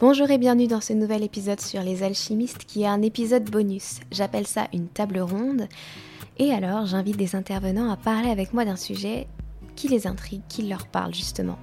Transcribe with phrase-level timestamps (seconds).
[0.00, 3.98] Bonjour et bienvenue dans ce nouvel épisode sur les alchimistes qui est un épisode bonus.
[4.12, 5.66] J'appelle ça une table ronde.
[6.38, 9.26] Et alors j'invite des intervenants à parler avec moi d'un sujet
[9.74, 11.58] qui les intrigue, qui leur parle justement.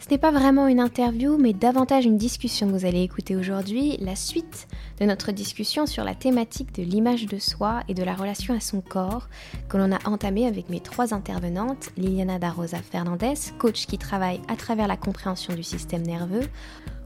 [0.00, 3.98] Ce n'est pas vraiment une interview, mais davantage une discussion que vous allez écouter aujourd'hui,
[4.00, 4.66] la suite
[4.98, 8.60] de notre discussion sur la thématique de l'image de soi et de la relation à
[8.60, 9.28] son corps
[9.68, 14.40] que l'on a entamée avec mes trois intervenantes, Liliana da Rosa Fernandez, coach qui travaille
[14.48, 16.48] à travers la compréhension du système nerveux,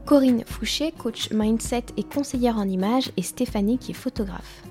[0.05, 4.63] Corinne Fouché, coach mindset et conseillère en images, et Stéphanie qui est photographe.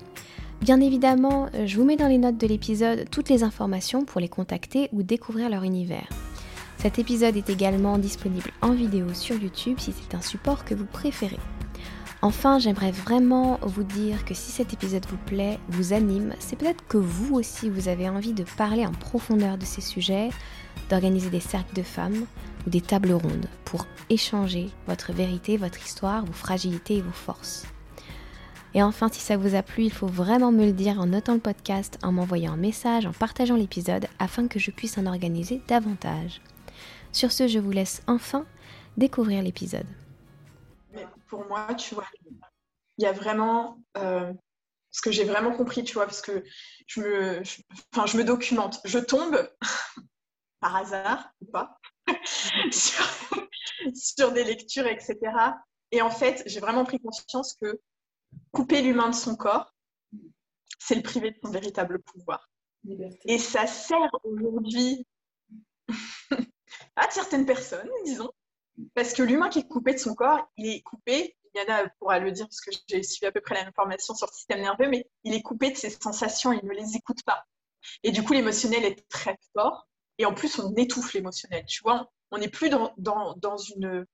[0.61, 4.19] Bien évidemment, euh, je vous mets dans les notes de l'épisode toutes les informations pour
[4.19, 6.09] les contacter ou découvrir leur univers.
[6.85, 10.85] Cet épisode est également disponible en vidéo sur YouTube si c'est un support que vous
[10.85, 11.39] préférez.
[12.21, 16.87] Enfin, j'aimerais vraiment vous dire que si cet épisode vous plaît, vous anime, c'est peut-être
[16.87, 20.29] que vous aussi vous avez envie de parler en profondeur de ces sujets,
[20.91, 22.27] d'organiser des cercles de femmes
[22.67, 27.65] ou des tables rondes pour échanger votre vérité, votre histoire, vos fragilités et vos forces.
[28.75, 31.33] Et enfin, si ça vous a plu, il faut vraiment me le dire en notant
[31.33, 35.63] le podcast, en m'envoyant un message, en partageant l'épisode, afin que je puisse en organiser
[35.67, 36.41] davantage.
[37.15, 38.45] Sur ce, je vous laisse enfin
[38.97, 39.87] découvrir l'épisode.
[41.29, 42.09] Pour moi, tu vois,
[42.97, 44.33] il y a vraiment euh,
[44.91, 46.43] ce que j'ai vraiment compris, tu vois, parce que
[46.87, 47.41] je me,
[47.93, 48.81] enfin, je me documente.
[48.83, 49.49] Je tombe
[50.59, 51.79] par hasard ou pas
[53.93, 55.17] sur, des lectures, etc.
[55.91, 57.79] Et en fait, j'ai vraiment pris conscience que
[58.51, 59.73] couper l'humain de son corps,
[60.79, 62.49] c'est le priver de son véritable pouvoir.
[63.23, 65.07] Et ça sert aujourd'hui
[66.95, 68.31] à certaines personnes, disons,
[68.93, 72.31] parce que l'humain qui est coupé de son corps, il est coupé, Yana pourra le
[72.31, 75.33] dire parce que j'ai suivi à peu près la sur le système nerveux, mais il
[75.33, 77.45] est coupé de ses sensations, il ne les écoute pas.
[78.03, 79.87] Et du coup, l'émotionnel est très fort.
[80.17, 81.65] Et en plus, on étouffe l'émotionnel.
[81.65, 84.05] Tu vois, on n'est plus dans, dans, une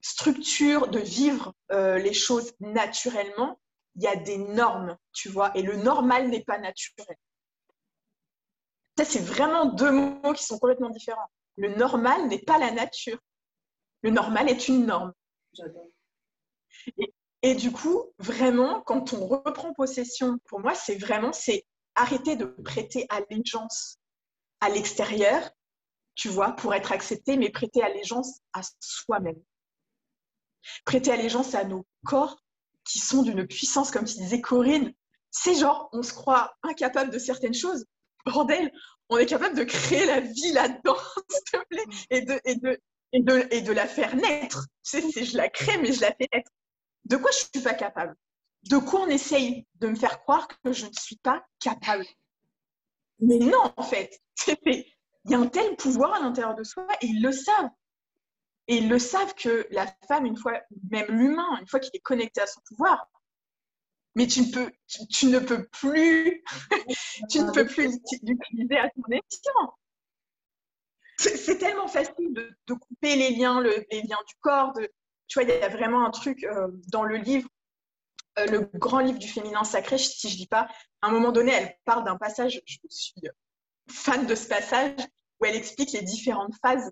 [0.00, 3.60] structure de vivre euh, les choses naturellement.
[3.96, 7.16] Il y a des normes, tu vois, et le normal n'est pas naturel.
[8.96, 11.30] Ça, c'est vraiment deux mots qui sont complètement différents.
[11.56, 13.18] Le normal n'est pas la nature.
[14.02, 15.12] Le normal est une norme.
[16.98, 21.64] Et, et, du coup, vraiment, quand on reprend possession, pour moi, c'est vraiment, c'est
[21.94, 23.98] arrêter de prêter allégeance
[24.60, 25.50] à l'extérieur,
[26.14, 29.40] tu vois, pour être accepté, mais prêter allégeance à soi-même.
[30.84, 32.38] Prêter allégeance à nos corps
[32.84, 34.92] qui sont d'une puissance, comme tu disais, Corinne.
[35.30, 37.86] C'est genre, on se croit incapable de certaines choses.
[38.26, 38.70] Bordel,
[39.12, 40.96] on est capable de créer la vie là-dedans,
[41.28, 42.78] s'il te plaît,
[43.12, 44.66] et de, la faire naître.
[44.84, 46.50] Tu sais, je la crée, mais je la fais naître.
[47.04, 48.16] De quoi je ne suis pas capable?
[48.70, 52.06] De quoi on essaye de me faire croire que je ne suis pas capable?
[53.20, 54.84] Mais non, en fait, il
[55.26, 57.70] y a un tel pouvoir à l'intérieur de soi et ils le savent.
[58.68, 60.52] Et ils le savent que la femme, une fois,
[60.90, 63.08] même l'humain, une fois qu'il est connecté à son pouvoir,
[64.14, 66.42] mais tu ne peux, tu, ne peux plus,
[67.30, 67.88] tu ne peux plus
[68.22, 69.74] l'utiliser à ton escient.
[71.18, 74.72] C'est tellement facile de, couper les liens, les liens du corps.
[74.72, 74.90] De,
[75.28, 77.48] tu vois, il y a vraiment un truc euh, dans le livre
[78.38, 80.68] euh, le grand livre du féminin sacré, si je ne dis pas,
[81.02, 83.14] à un moment donné, elle parle d'un passage, je suis
[83.90, 84.96] fan de ce passage,
[85.38, 86.90] où elle explique les différentes phases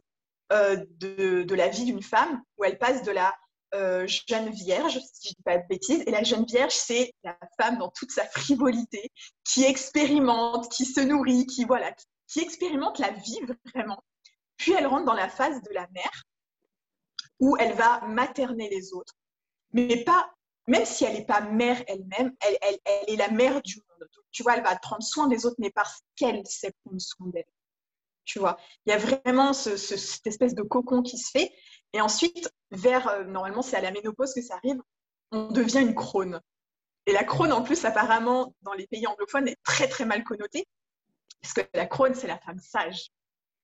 [0.52, 3.34] euh, de, la vie d'une femme, où elle passe de la
[3.72, 7.36] jeune vierge, si je ne dis pas de bêtises, et la jeune vierge, c'est la
[7.60, 9.10] femme dans toute sa frivolité,
[9.44, 11.92] qui expérimente, qui se nourrit, qui, voilà,
[12.26, 13.40] qui expérimente la vie
[13.72, 14.02] vraiment.
[14.56, 16.24] Puis elle rentre dans la phase de la mère,
[17.38, 19.14] où elle va materner les autres,
[19.72, 20.30] mais pas
[20.70, 22.78] même si elle n'est pas mère elle-même, elle,
[23.08, 24.08] est la mère du monde.
[24.30, 27.44] tu vois, elle va prendre soin des autres, mais parce qu'elle sait prendre soin d'elle.
[28.24, 31.52] Tu vois, il y a vraiment cette espèce de cocon qui se fait.
[31.92, 34.80] Et ensuite, vers, euh, normalement, c'est à la ménopause que ça arrive,
[35.32, 36.40] on devient une crone.
[37.06, 40.66] Et la crone, en plus, apparemment, dans les pays anglophones, est très, très mal connotée.
[41.40, 43.10] Parce que la crone, c'est la femme sage,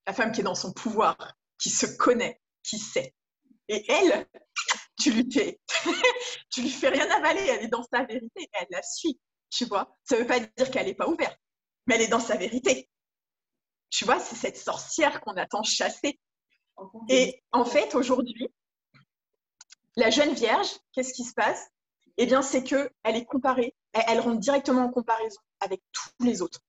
[0.06, 1.16] la femme qui est dans son pouvoir,
[1.58, 3.14] qui se connaît, qui sait.
[3.68, 4.26] Et elle,
[5.00, 5.60] tu lui fais,
[6.50, 9.18] tu lui fais rien avaler, elle est dans sa vérité, elle la suit,
[9.50, 9.96] tu vois.
[10.04, 11.38] Ça ne veut pas dire qu'elle n'est pas ouverte,
[11.86, 12.88] mais elle est dans sa vérité.
[13.90, 16.18] Tu vois, c'est cette sorcière qu'on attend chasser.
[17.08, 18.48] Et en fait, aujourd'hui,
[19.96, 21.70] la jeune vierge, qu'est-ce qui se passe?
[22.18, 26.60] Eh bien, c'est qu'elle est comparée, elle, rentre directement en comparaison avec tous les autres.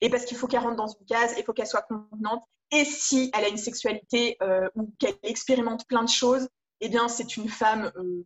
[0.00, 2.44] Et parce qu'il faut qu'elle rentre dans une case, il faut qu'elle soit contenante.
[2.70, 6.48] Et si elle a une sexualité euh, ou qu'elle expérimente plein de choses,
[6.80, 8.24] eh bien, c'est une femme euh,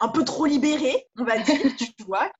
[0.00, 2.30] un peu trop libérée, on va dire, tu vois,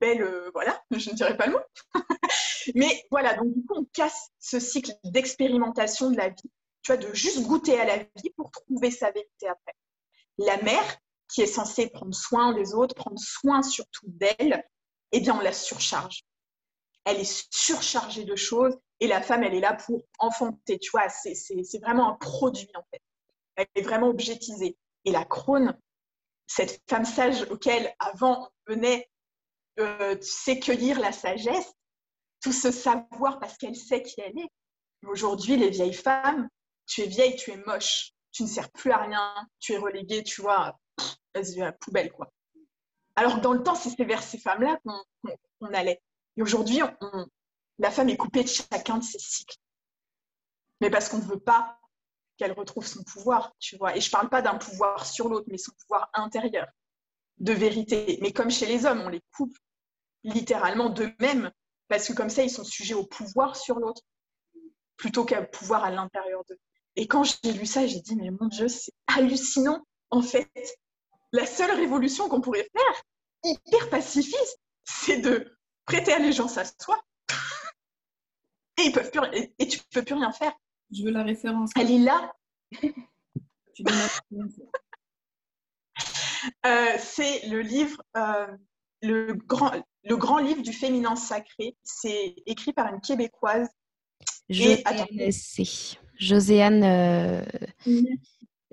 [0.00, 1.94] belle, euh, voilà, je ne dirais pas le mot.
[2.74, 6.50] Mais voilà, donc du coup, on casse ce cycle d'expérimentation de la vie,
[6.82, 9.74] tu vois, de juste goûter à la vie pour trouver sa vérité après.
[10.38, 10.98] la mère,
[11.28, 14.64] qui est censée prendre soin des autres, prendre soin surtout d'elle,
[15.12, 16.24] eh bien, on la surcharge.
[17.04, 21.08] Elle est surchargée de choses et la femme, elle est là pour enfanter, tu vois,
[21.08, 21.34] c'est
[21.80, 23.02] vraiment un produit en fait.
[23.56, 24.76] Elle est vraiment objetisée.
[25.06, 25.78] Et la crône,
[26.46, 29.08] cette femme sage auquel avant on venait
[29.78, 31.72] euh, s'écueillir la sagesse,
[32.42, 34.50] tout ce savoir parce qu'elle sait qui elle est.
[35.06, 36.48] Aujourd'hui, les vieilles femmes,
[36.90, 40.24] tu es vieille, tu es moche, tu ne sers plus à rien, tu es reléguée,
[40.24, 40.78] tu vois,
[41.34, 42.32] vas-y, à la poubelle, quoi.
[43.14, 46.02] Alors dans le temps, c'est vers ces femmes-là qu'on allait.
[46.36, 46.80] Et aujourd'hui,
[47.78, 49.56] la femme est coupée de chacun de ses cycles.
[50.80, 51.78] Mais parce qu'on ne veut pas
[52.36, 53.96] qu'elle retrouve son pouvoir, tu vois.
[53.96, 56.66] Et je ne parle pas d'un pouvoir sur l'autre, mais son pouvoir intérieur,
[57.38, 58.18] de vérité.
[58.20, 59.56] Mais comme chez les hommes, on les coupe
[60.24, 61.52] littéralement d'eux-mêmes,
[61.88, 64.02] parce que comme ça, ils sont sujets au pouvoir sur l'autre,
[64.96, 66.58] plutôt qu'à pouvoir à l'intérieur d'eux.
[66.96, 69.84] Et quand j'ai lu ça, j'ai dit, mais mon Dieu, c'est hallucinant.
[70.10, 70.50] En fait,
[71.32, 73.02] la seule révolution qu'on pourrait faire,
[73.44, 75.56] hyper pacifiste, c'est de
[75.86, 77.00] prêter allégeance à soi.
[78.78, 79.20] et, ils peuvent plus,
[79.58, 80.52] et, tu peux plus rien faire.
[80.92, 81.70] Je veux la référence.
[81.76, 82.32] Elle est là.
[86.66, 88.48] euh, c'est le livre, euh,
[89.02, 89.70] le, grand,
[90.04, 91.76] le grand livre du féminin sacré.
[91.84, 93.68] C'est écrit par une Québécoise.
[94.48, 94.82] Je
[95.30, 95.98] sais.
[96.20, 97.42] Joséane, euh,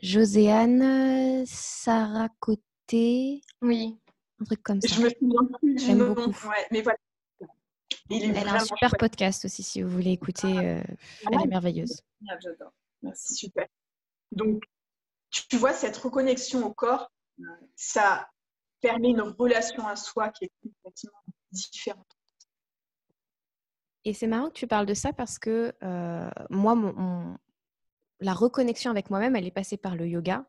[0.01, 3.41] Joséane Saracoté.
[3.61, 3.97] Oui.
[4.41, 4.93] Un truc comme ça.
[4.93, 6.13] Je me souviens plus du nom.
[6.13, 6.49] Beaucoup.
[6.71, 6.97] mais voilà.
[8.09, 10.57] Elle a un super podcast aussi, si vous voulez écouter.
[10.57, 10.81] Euh,
[11.25, 12.01] ah elle est merveilleuse.
[12.39, 12.73] J'adore.
[13.01, 13.33] Merci.
[13.35, 13.67] Super.
[14.33, 14.63] Donc,
[15.29, 17.11] tu vois, cette reconnexion au corps,
[17.75, 18.29] ça
[18.81, 22.16] permet une relation à soi qui est complètement différente.
[24.05, 27.37] Et c'est marrant que tu parles de ça parce que euh, moi, mon,
[28.19, 30.45] la reconnexion avec moi-même, elle est passée par le yoga.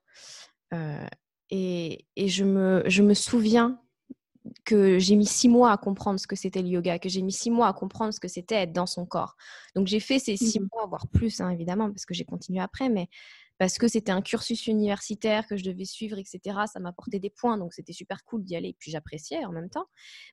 [0.72, 1.06] Euh,
[1.50, 3.80] et, je, me, je me souviens
[4.64, 7.32] que j'ai mis six mois à comprendre ce que c'était le yoga, que j'ai mis
[7.32, 9.36] six mois à comprendre ce que c'était être dans son corps.
[9.74, 12.60] Donc j'ai fait ces six mmh mois, voire plus, hein, évidemment, parce que j'ai continué
[12.60, 13.08] après, mais
[13.58, 16.40] parce que c'était un cursus universitaire que je devais suivre, etc.
[16.72, 19.68] Ça m'apportait des points, donc c'était super cool d'y aller, et puis j'appréciais en même
[19.68, 19.86] temps.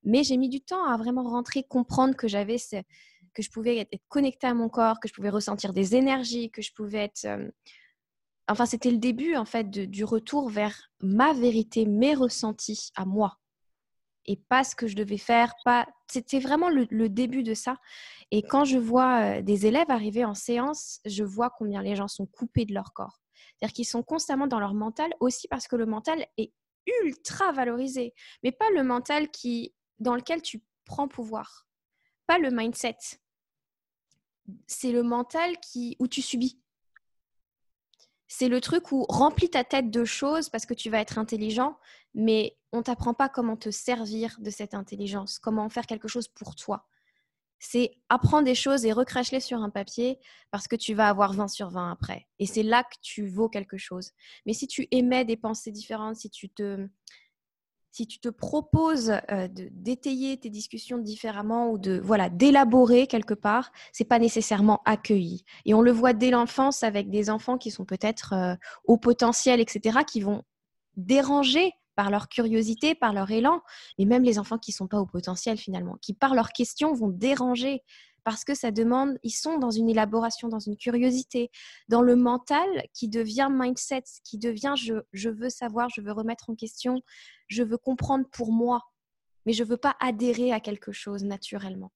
[0.04, 2.58] Mais j'ai mis du temps à vraiment rentrer, comprendre que j'avais
[3.34, 6.62] que je pouvais être connectée à mon corps, que je pouvais ressentir des énergies, que
[6.62, 7.26] je pouvais être...
[7.26, 7.50] Euh,
[8.48, 13.38] enfin, c'était le début, en fait, du retour vers ma vérité, mes ressentis à moi.
[14.26, 15.54] Et pas ce que je devais faire.
[16.10, 17.78] C'était vraiment le, début de ça.
[18.32, 22.08] Et quand je vois euh, des élèves arriver en séance, je vois combien les gens
[22.08, 23.22] sont coupés de leur corps.
[23.58, 26.52] C'est-à-dire qu'ils sont constamment dans leur mental, aussi parce que le mental est
[27.04, 28.14] ultra valorisé,
[28.44, 31.68] mais pas le mental qui, dans lequel tu prends pouvoir,
[32.28, 32.98] pas le mindset
[34.68, 36.60] c'est le mental qui, où tu subis.
[38.28, 41.78] C'est le truc où remplis ta tête de choses parce que tu vas être intelligent,
[42.14, 46.56] mais on t'apprend pas comment te servir de cette intelligence, comment faire quelque chose pour
[46.56, 46.88] toi.
[47.60, 50.20] C'est apprendre des choses et recracher-les sur un papier
[50.52, 52.28] parce que tu vas avoir 20 sur 20 après.
[52.38, 54.12] Et c'est là que tu vaux quelque chose.
[54.46, 56.88] Mais si tu émets des pensées différentes, si tu te,
[57.96, 63.72] si tu te proposes euh, d'étayer tes discussions différemment ou de voilà d'élaborer quelque part,
[63.94, 65.46] c'est pas nécessairement accueilli.
[65.64, 69.62] Et on le voit dès l'enfance avec des enfants qui sont peut-être euh, au potentiel,
[69.62, 70.44] etc., qui vont
[70.98, 73.62] déranger par leur curiosité, par leur élan,
[73.98, 77.08] et même les enfants qui sont pas au potentiel finalement, qui par leurs questions vont
[77.08, 77.82] déranger
[78.26, 81.52] parce que ça demande, ils sont dans une élaboration, dans une curiosité,
[81.90, 86.56] dans le mental qui devient mindset, qui devient je, veux savoir, je veux remettre en
[86.56, 87.04] question,
[87.48, 88.82] je veux comprendre pour moi,
[89.46, 91.92] mais je veux pas adhérer à quelque chose naturellement.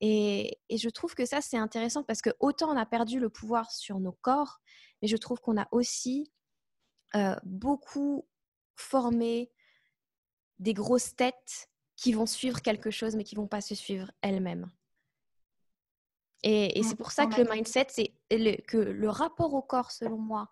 [0.00, 3.70] Et, je trouve que ça, c'est intéressant parce que autant on a perdu le pouvoir
[3.70, 4.58] sur nos corps,
[5.00, 6.32] mais je trouve qu'on a aussi
[7.14, 8.26] euh, beaucoup
[8.74, 9.52] formé
[10.58, 14.68] des grosses têtes qui vont suivre quelque chose, mais qui vont pas se suivre elles-mêmes.
[16.42, 18.14] Et, c'est pour ça que le mindset, c'est
[18.66, 20.48] que le rapport au corps, selon moi,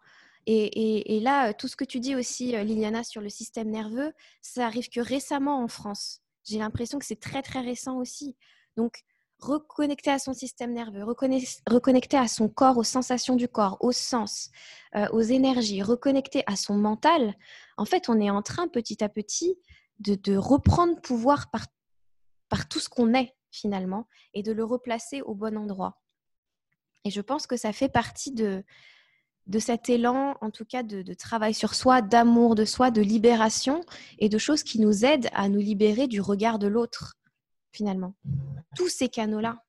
[0.47, 4.67] et, là, tout ce que tu dis aussi, euh, Liliana, sur le système nerveux, ça
[4.67, 6.21] arrive que récemment en France.
[6.45, 8.37] J'ai l'impression que c'est très, très récent aussi.
[8.77, 9.03] Donc,
[9.39, 14.51] reconnecter à son système nerveux, reconnecter à son corps, aux sensations du corps, aux sens,
[14.97, 17.35] euh, aux énergies, reconnecter à son mental,
[17.79, 19.59] en fait, on est en train petit à petit
[19.99, 21.67] de, de reprendre pouvoir par,
[22.51, 26.01] par tout ce qu'on est finalement et de le replacer au bon endroit.
[27.05, 28.63] Et je pense que ça fait partie de,
[29.47, 33.81] de cet élan, en tout cas de, travail sur soi, d'amour de soi, de libération
[34.19, 37.15] et de choses qui nous aident à nous libérer du regard de l'autre,
[37.73, 38.15] finalement.
[38.77, 39.63] Tous ces canaux-là.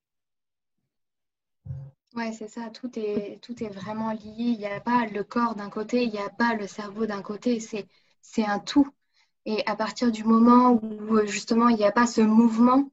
[2.14, 4.34] Ouais, c'est ça, tout est, tout est vraiment lié.
[4.38, 7.22] Il n'y a pas le corps d'un côté, il n'y a pas le cerveau d'un
[7.22, 8.88] côté, c'est un tout.
[9.46, 12.92] Et à partir du moment où justement il n'y a pas ce mouvement,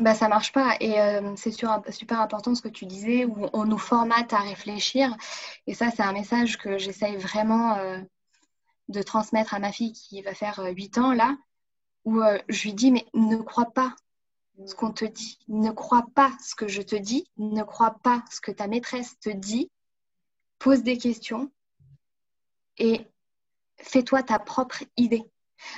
[0.00, 0.76] bah, ça marche pas.
[0.80, 5.14] Et euh, c'est super important ce que tu disais, où on nous formate à réfléchir.
[5.66, 7.98] Et ça, c'est un message que j'essaye vraiment euh,
[8.88, 11.36] de transmettre à ma fille qui va faire 8 euh, ans là,
[12.04, 13.94] où je lui dis, mais ne crois pas
[14.66, 18.24] ce qu'on te dit, ne crois pas ce que je te dis, ne crois pas
[18.30, 19.70] ce que ta maîtresse te dit,
[20.58, 21.50] pose des questions
[22.78, 23.06] et
[23.78, 25.30] fais-toi ta propre idée.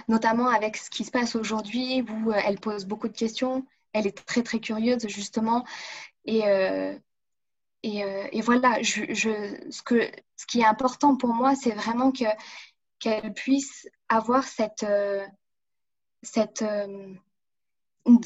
[0.08, 4.26] Notamment avec ce qui se passe aujourd'hui où elle pose beaucoup de questions, elle est
[4.26, 5.64] très très curieuse justement.
[6.26, 6.94] Et, euh,
[7.86, 12.24] euh, voilà, ce, qui est important pour moi, c'est vraiment que,
[12.98, 15.24] qu'elle puisse avoir cette, euh,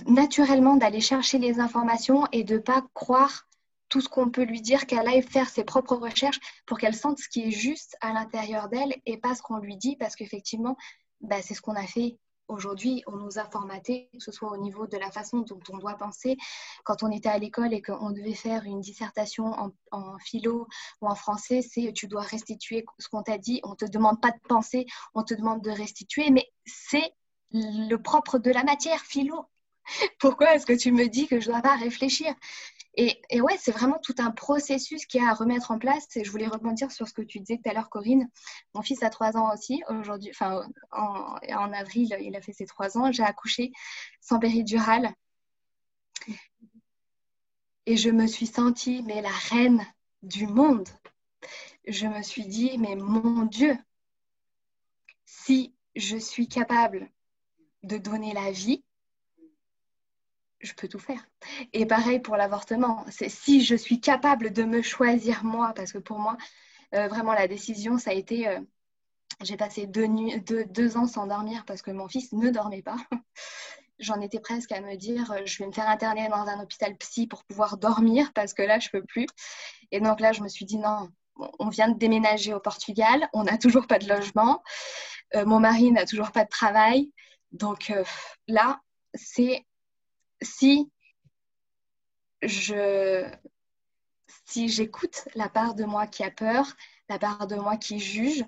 [0.06, 3.46] naturellement d'aller chercher les informations et de ne pas croire
[3.88, 7.18] tout ce qu'on peut lui dire, qu'elle aille faire ses propres recherches pour qu'elle sente
[7.18, 10.76] ce qui est juste à l'intérieur d'elle et pas ce qu'on lui dit, parce qu'effectivement,
[11.20, 14.56] bah, c'est ce qu'on a fait Aujourd'hui, on nous a formatés, que ce soit au
[14.56, 16.36] niveau de la façon dont on doit penser.
[16.84, 20.66] Quand on était à l'école et qu'on devait faire une dissertation en, philo
[21.02, 23.60] ou en français, c'est tu dois restituer ce qu'on t'a dit.
[23.64, 27.12] On ne te demande pas de penser, on te demande de restituer, mais c'est
[27.52, 29.46] le propre de la matière, philo.
[30.18, 32.34] Pourquoi est-ce que tu me dis que je ne dois pas réfléchir?
[33.00, 36.08] Et, ouais, c'est vraiment tout un processus qui a à remettre en place.
[36.20, 38.28] Je voulais rebondir sur ce que tu disais tout à l'heure, Corinne.
[38.74, 39.80] Mon fils a trois ans aussi.
[39.88, 43.12] Aujourd'hui, en, avril, il a fait ses trois ans.
[43.12, 43.70] J'ai accouché
[44.20, 45.14] sans péridurale.
[47.86, 49.86] Et je me suis sentie, mais la reine
[50.24, 50.88] du monde.
[51.86, 53.78] Je me suis dit, mais mon Dieu,
[55.24, 57.08] si je suis capable
[57.84, 58.82] de donner la vie,
[60.60, 61.24] je peux tout faire.
[61.72, 63.04] Et pareil pour l'avortement.
[63.10, 66.36] Si je suis capable de me choisir moi, parce que pour moi,
[66.94, 68.48] euh, vraiment la décision, ça a été.
[68.48, 68.60] Euh,
[69.42, 72.96] j'ai passé deux, nuits, deux, ans sans dormir parce que mon fils ne dormait pas.
[74.00, 76.96] J'en étais presque à me dire, euh, je vais me faire interner dans un hôpital
[76.96, 79.26] psy pour pouvoir dormir parce que là, je peux plus.
[79.92, 81.08] Et donc là, je me suis dit, non,
[81.58, 84.62] on vient de déménager au Portugal, on n'a toujours pas de logement,
[85.34, 87.12] mon mari n'a toujours pas de travail.
[87.52, 87.92] Donc
[88.48, 88.80] là,
[89.14, 89.64] c'est
[90.42, 90.90] si
[92.42, 93.24] je
[94.44, 96.76] si j'écoute la part de moi qui a peur,
[97.08, 98.44] la part de moi qui juge,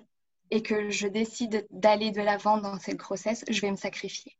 [0.51, 4.37] et que je décide d'aller de l'avant dans cette grossesse, je vais me sacrifier.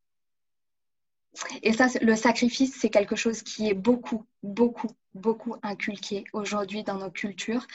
[1.64, 6.98] Et ça, le sacrifice, c'est quelque chose qui est beaucoup, beaucoup, beaucoup inculqué aujourd'hui dans
[6.98, 7.66] nos cultures.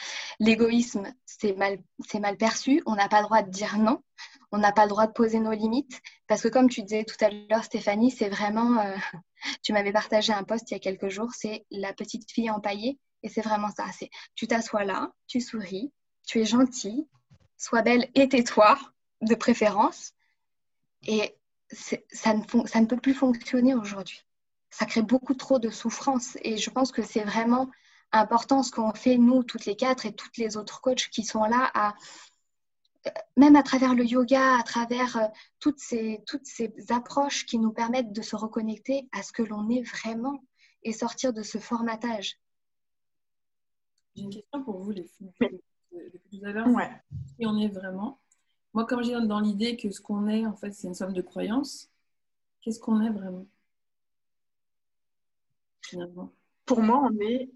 [0.40, 1.78] L'égoïsme, c'est mal,
[2.20, 2.82] mal perçu.
[2.84, 4.02] On n'a pas le droit de dire non.
[4.52, 6.00] On n'a pas le droit de poser nos limites.
[6.26, 8.80] Parce que comme tu disais tout à l'heure, Stéphanie, c'est vraiment...
[8.80, 8.96] Euh,
[9.62, 12.98] tu m'avais partagé un post il y a quelques jours, c'est la petite fille empaillée.
[13.22, 13.86] Et c'est vraiment ça.
[13.98, 15.92] C'est tu t'assois là, tu souris,
[16.26, 17.08] tu es gentille,
[17.56, 18.78] sois belle et tais-toi,
[19.22, 20.12] de préférence.
[21.06, 21.36] Et
[21.70, 24.22] ça ne, ça ne peut plus fonctionner aujourd'hui.
[24.70, 27.70] Ça crée beaucoup trop de souffrance et je pense que c'est vraiment
[28.12, 31.44] important ce qu'on fait, nous, toutes les quatre et toutes les autres coachs qui sont
[31.44, 31.94] là à,
[33.36, 35.26] même à travers le yoga, à travers euh,
[35.60, 39.68] toutes ces, toutes ces approches qui nous permettent de se reconnecter à ce que l'on
[39.70, 40.42] est vraiment
[40.82, 42.38] et sortir de ce formatage.
[44.14, 45.32] J'ai une question pour vous, les filles.
[45.92, 46.90] Depuis tout à l'heure, ouais.
[47.38, 48.20] qui on est vraiment?
[48.72, 51.22] Moi, comme j'ai dans l'idée que ce qu'on est, en fait, c'est une somme de
[51.22, 51.90] croyances,
[52.60, 53.46] qu'est-ce qu'on est vraiment?
[55.82, 56.32] Finalement.
[56.66, 57.50] Pour moi, on est,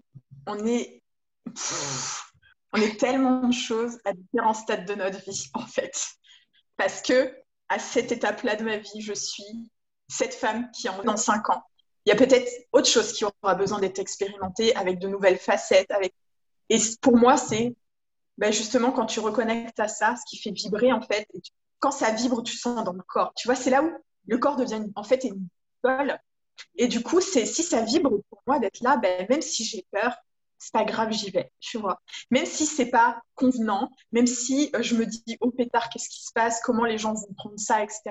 [0.47, 1.03] on est,
[2.73, 5.93] on est tellement de choses à différents stades de notre vie, en fait.
[6.77, 7.33] Parce que
[7.69, 9.71] à cette étape-là de ma vie, je suis
[10.07, 11.63] cette femme qui en dans cinq ans.
[12.05, 15.91] Il y a peut-être autre chose qui aura besoin d'être expérimentée avec de nouvelles facettes.
[16.69, 17.75] Et pour moi, c'est
[18.37, 21.27] ben justement, quand tu reconnectes à ça, ce qui fait vibrer, en fait,
[21.79, 23.33] quand ça vibre, tu sens dans le corps.
[23.35, 23.91] Tu vois, c'est là où
[24.27, 25.47] le corps devient, en fait, une
[25.83, 26.19] bolle.
[26.75, 29.85] Et du coup, c'est si ça vibre pour moi d'être là, ben, même si j'ai
[29.91, 30.15] peur,
[30.61, 31.99] c'est pas grave, j'y vais, tu vois.
[32.29, 36.23] Même si c'est pas convenant, même si euh, je me dis, oh pétard, qu'est-ce qui
[36.23, 38.01] se passe, comment les gens vont prendre ça, etc.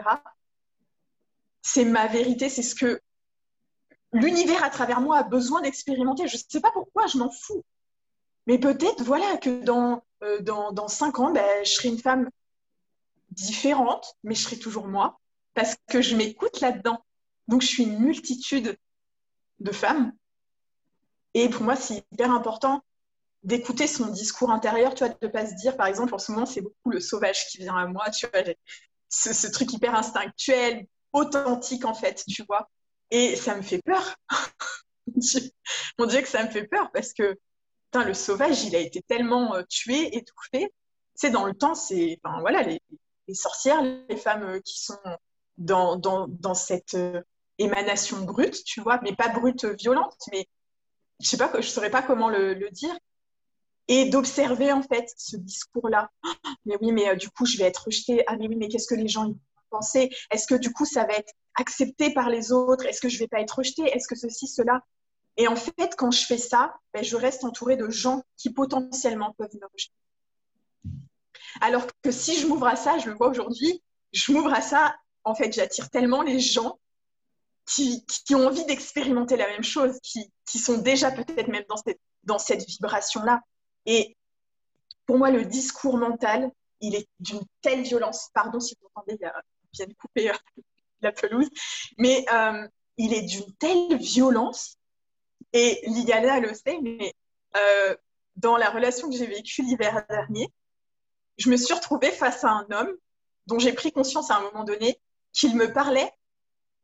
[1.63, 3.01] C'est ma vérité, c'est ce que
[4.13, 6.27] l'univers à travers moi a besoin d'expérimenter.
[6.27, 7.63] Je sais pas pourquoi, je m'en fous.
[8.49, 12.29] Mais peut-être, voilà, que dans euh, dans, cinq ans, ben, je serai une femme
[13.31, 15.21] différente, mais je serai toujours moi,
[15.55, 17.05] parce que je m'écoute là-dedans.
[17.49, 18.77] Donc, je suis une multitude
[19.61, 20.13] de femmes.
[21.35, 22.83] Et pour moi, c'est hyper important
[23.43, 26.47] d'écouter son discours intérieur, tu vois, de pas se dire, par exemple, en ce moment,
[26.47, 28.43] c'est beaucoup le sauvage qui vient à moi, tu vois,
[29.09, 32.71] ce, truc hyper instinctuel, authentique, en fait, tu vois.
[33.11, 34.17] Et ça me fait peur.
[35.99, 37.39] mon Dieu, que ça me fait peur parce que
[37.95, 40.73] le sauvage, il a été tellement euh, tué, étouffé.
[41.15, 42.81] C'est dans le temps, c'est enfin, voilà, les,
[43.35, 44.99] sorcières, les femmes euh, qui sont
[45.59, 47.21] dans, dans, dans cette euh,
[47.59, 50.49] émanation brute, tu vois, mais pas brute violente, mais
[51.21, 52.97] je sais pas, je saurais pas comment le, dire.
[53.89, 56.11] Et d'observer en fait ce discours-là.
[56.65, 58.23] Mais oui, mais du coup, je vais être rejetée.
[58.29, 59.39] Ah mais oui, mais qu'est-ce que les gens vont
[59.71, 62.87] penser Est-ce que du coup, ça va être accepté par les autres?
[62.87, 63.83] Est-ce que je vais pas être rejetée?
[63.83, 64.83] Est-ce que ceci, cela?
[65.37, 69.35] Et en fait, quand je fais ça, ben, je reste entourée de gens qui potentiellement
[69.39, 69.95] peuvent me rejeter.
[71.61, 74.95] Alors que si je m'ouvre à ça, je le vois aujourd'hui, je m'ouvre à ça,
[75.25, 76.79] en fait, j'attire tellement les gens
[77.75, 82.39] qui, ont envie d'expérimenter la même chose, qui, sont déjà peut-être même dans cette, dans
[82.39, 83.41] cette vibration-là.
[83.87, 84.17] Et
[85.07, 86.51] pour moi, le discours mental,
[86.81, 88.31] il est d'une telle violence.
[88.35, 89.31] Pardon si vous entendez, il
[89.73, 90.35] vient de couper euh,
[91.03, 91.49] la pelouse.
[91.99, 94.77] Mais euh, il est d'une telle violence
[95.53, 97.15] et Liana le sait, mais
[97.57, 97.97] euh,
[98.37, 100.53] dans la relation que j'ai vécue l'hiver dernier,
[101.39, 102.95] je me suis retrouvée face à un homme
[103.47, 105.01] dont j'ai pris conscience à un moment donné
[105.33, 106.13] qu'il me parlait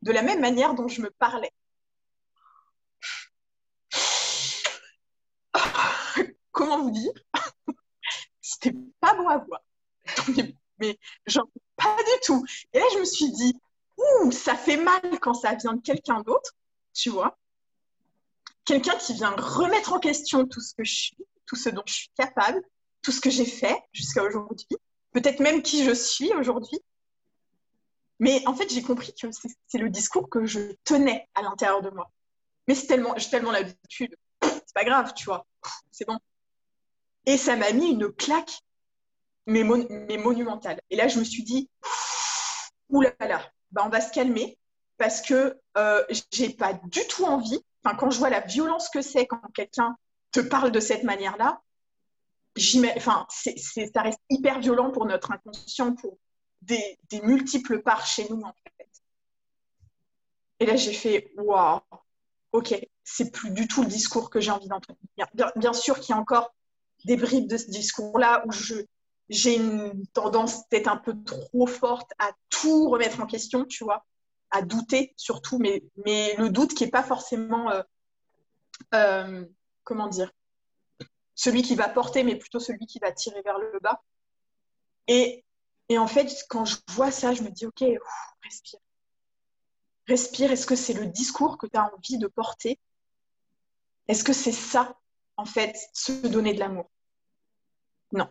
[0.07, 1.53] de la même manière dont je me parlais.
[6.53, 7.13] Comment vous dire?
[8.41, 9.61] C'était pas bon à voir.
[10.79, 10.97] Mais
[11.27, 12.47] genre, pas du tout.
[12.73, 13.61] Et là, je me suis dit,
[13.99, 16.53] ouh, ça fait mal quand ça vient de quelqu'un d'autre,
[16.95, 17.37] tu vois
[18.67, 21.95] quelqu'un qui vient remettre en question tout ce que je suis, tout ce dont je
[21.95, 22.63] suis capable,
[23.01, 24.67] tout ce que j'ai fait jusqu'à aujourd'hui,
[25.13, 26.79] peut-être même qui je suis aujourd'hui.
[28.19, 29.29] Mais en fait, j'ai compris que
[29.67, 32.11] c'est le discours que je tenais à l'intérieur de moi.
[32.67, 34.17] Mais c'est tellement, j'ai tellement l'habitude.
[34.43, 35.47] C'est pas grave, tu vois.
[35.91, 36.19] C'est bon.
[37.27, 38.61] Et ça m'a mis une claque,
[39.47, 40.81] mais, monumentale.
[40.91, 41.69] Et là, je me suis dit,
[42.89, 44.59] oulala, bah, on va se calmer
[44.97, 47.63] parce que euh, j'ai pas du tout envie
[47.95, 49.97] quand je vois la violence que c'est quand quelqu'un
[50.33, 51.61] te parle de cette manière-là,
[52.97, 56.19] enfin, ça reste hyper violent pour notre inconscient, pour
[56.67, 58.89] des, multiples parts chez nous, en fait.
[60.61, 61.81] Et là, j'ai fait, waouh,
[62.53, 62.75] ok,
[63.05, 64.99] c'est plus du tout le discours que j'ai envie d'entendre.
[65.57, 66.55] Bien, sûr qu'il y a encore
[67.05, 68.75] des bribes de ce discours-là où je,
[69.29, 74.05] j'ai une tendance peut-être un peu trop forte à tout remettre en question, tu vois
[74.51, 77.83] à douter surtout, mais, mais le doute qui n'est pas forcément, euh,
[78.95, 79.45] euh,
[79.85, 80.33] comment dire,
[81.35, 84.03] celui qui va porter, mais plutôt celui qui va tirer vers le bas.
[85.09, 85.45] Et,
[85.89, 87.85] et en fait, quand je vois ça, je me dis, OK,
[88.43, 88.81] respire.
[90.09, 92.79] Respire, est-ce que c'est le discours que tu as envie de porter?
[94.09, 94.99] Est-ce que c'est ça,
[95.37, 96.91] en fait, se donner de l'amour?
[98.13, 98.29] Non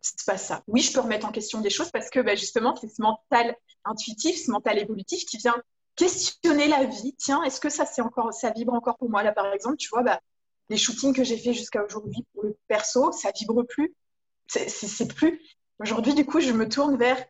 [0.00, 0.62] c'est pas ça.
[0.66, 3.56] Oui, je peux remettre en question des choses parce que bah, justement, c'est ce mental
[3.84, 5.60] intuitif, ce mental évolutif qui vient
[5.96, 7.14] questionner la vie.
[7.18, 9.22] Tiens, est-ce que ça, encore, ça vibre encore pour moi?
[9.22, 10.20] Là, par exemple, tu vois, bah,
[10.68, 13.94] les shootings que j'ai fait jusqu'à aujourd'hui pour le perso, ça vibre plus.
[14.46, 15.40] C'est plus.
[15.80, 17.24] Aujourd'hui, du coup, je me tourne vers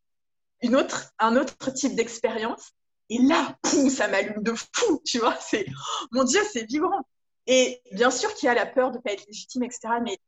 [0.62, 2.72] une autre, un autre type d'expérience.
[3.08, 3.56] Et là,
[3.90, 5.36] ça m'allume de fou, tu vois.
[5.36, 5.66] C'est,
[6.10, 7.06] mon Dieu, c'est vibrant.
[7.46, 9.88] Et bien sûr qu'il y a la peur de ne pas être légitime, etc.
[10.02, 10.18] Mais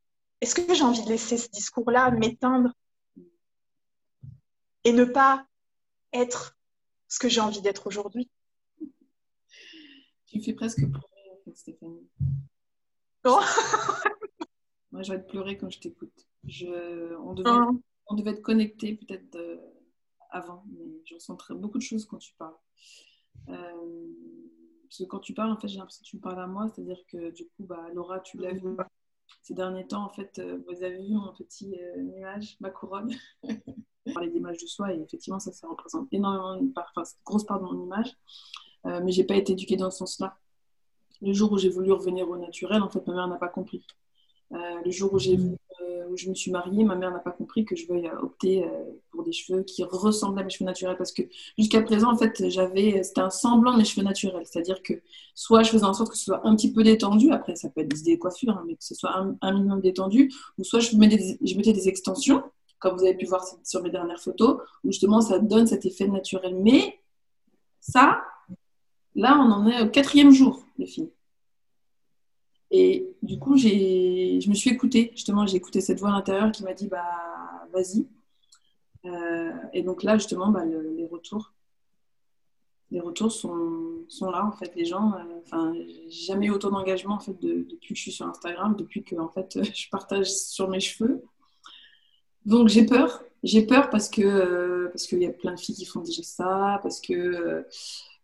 [0.41, 2.73] est-ce que j'ai envie de laisser ce discours-là m'éteindre
[4.83, 5.45] et ne pas
[6.13, 6.57] être
[7.07, 8.29] ce que j'ai envie d'être aujourd'hui?
[10.25, 12.07] Tu fais presque pleurer, en fait, Stéphanie.
[13.25, 13.39] Oh
[14.91, 16.27] Moi, je vais te pleurer quand je t'écoute.
[16.61, 17.35] On.
[17.45, 17.79] Oh.
[18.13, 19.57] On devait être connectés peut-être euh,
[20.29, 22.55] avant, mais je ressens beaucoup de choses quand tu parles.
[23.49, 24.07] Euh,
[24.83, 26.69] parce que quand tu parles, en fait, j'ai l'impression que tu me parles à moi,
[26.69, 28.77] c'est-à-dire que du coup, bah, Laura, tu l'as vu
[29.41, 33.11] ces derniers temps, en fait, euh, vous avez vu mon petit euh, nuage, ma couronne.
[34.05, 37.23] On parlait d'image de soi et effectivement, ça, ça représente énormément une part, enfin, une
[37.23, 38.13] grosse part de mon image.
[38.85, 40.37] Euh, mais j'ai pas été éduquée dans ce sens-là.
[41.21, 43.85] Le jour où j'ai voulu revenir au naturel, en fait, ma mère n'a pas compris.
[44.51, 45.57] le jour où j'ai voulu euh,
[46.15, 48.69] je me suis mariée, ma mère n'a pas compris que je veuille opter euh,
[49.11, 51.23] pour des cheveux qui ressemblent à mes cheveux naturels parce que
[51.57, 54.43] jusqu'à présent, en fait, j'avais, c'était un semblant de mes cheveux naturels.
[54.45, 54.93] C'est-à-dire que
[55.35, 57.81] soit je faisais en sorte que ce soit un petit peu détendu, après ça peut
[57.81, 60.79] être des idées de coiffure, hein, mais que ce soit un, minimum détendu, ou soit
[60.79, 62.43] je mettais, des, je mettais des extensions,
[62.79, 66.07] comme vous avez pu voir sur mes dernières photos, où justement ça donne cet effet
[66.07, 66.55] naturel.
[66.55, 66.99] Mais
[67.79, 68.21] ça,
[69.15, 71.09] là, on en est au quatrième jour, les filles.
[72.75, 76.63] Et du coup, je me suis écoutée, justement, j'ai écouté cette voix à l'intérieur qui
[76.63, 78.07] m'a dit, bah, vas-y.
[79.05, 81.53] Euh, et donc là, justement, bah, les retours,
[82.89, 84.75] les retours sont, sont, là, en fait.
[84.75, 85.71] Les gens, euh, enfin,
[86.07, 89.17] j'ai jamais eu autant d'engagement, en fait, depuis que je suis sur Instagram, depuis que,
[89.17, 91.23] en fait, je partage sur mes cheveux.
[92.47, 93.23] Donc, j'ai peur.
[93.43, 96.23] J'ai peur parce que, euh, parce qu'il y a plein de filles qui font déjà
[96.23, 97.67] ça, parce que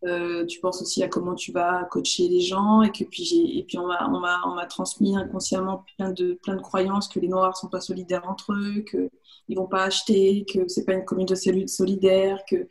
[0.05, 3.63] Euh, tu penses aussi à comment tu vas coacher les gens et que puis et
[3.63, 7.19] puis on m'a on m'a on m'a transmis inconsciemment plein de plein de croyances que
[7.19, 9.09] les noirs sont pas solidaires entre eux que
[9.49, 12.69] ils vont pas acheter que c'est pas une communauté solidaire que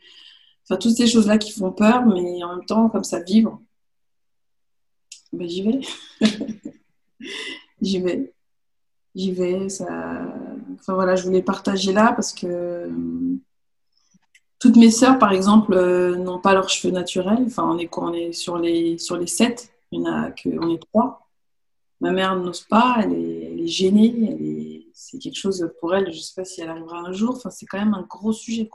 [0.63, 3.61] enfin toutes ces choses là qui font peur mais en même temps comme ça vivre
[5.31, 5.81] ben j'y vais.
[7.81, 8.33] J'y vais.
[9.15, 9.87] J'y vais ça
[10.75, 12.89] enfin voilà je voulais partager là parce que
[14.59, 17.43] toutes mes sœurs, par exemple, euh, n'ont pas leurs cheveux naturels.
[17.45, 19.71] Enfin, on est On est sur les, sur les sept.
[19.91, 21.27] Il y en a que, on est trois.
[22.01, 24.87] Ma mère n'ose pas, elle est, gênée.
[24.93, 27.31] c'est quelque chose pour elle, je ne sais pas si elle arrivera un jour.
[27.35, 28.69] Enfin, c'est quand même un gros sujet.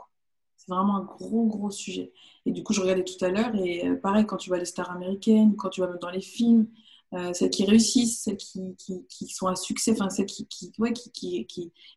[0.57, 2.11] C'est vraiment un gros, gros sujet.
[2.45, 4.65] Et du coup, je regardais tout à l'heure, et euh, pareil, quand tu vois les
[4.65, 6.67] stars américaines, quand tu vas dans les films,
[7.13, 10.71] euh, celles qui réussissent, celles qui, qui, qui, sont à succès, enfin celles qui, qui,
[10.79, 11.11] ouais, qui,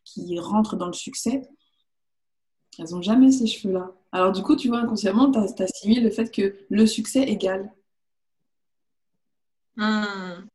[0.03, 1.41] qui, rentrent dans le succès,
[2.79, 3.91] elles n'ont jamais ces cheveux-là.
[4.11, 7.71] Alors du coup, tu vois, inconsciemment, tu as, assimilé le fait que le succès égale.
[9.75, 10.47] Hmm.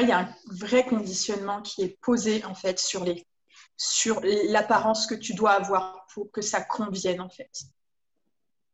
[0.00, 3.26] il y a un vrai conditionnement qui est posé en fait sur les
[3.76, 7.50] sur l'apparence que tu dois avoir pour que ça convienne en fait.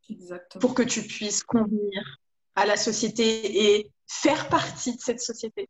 [0.08, 0.60] Exactement.
[0.60, 2.18] Pour que tu puisses convenir
[2.54, 5.68] à la société et faire partie de cette société.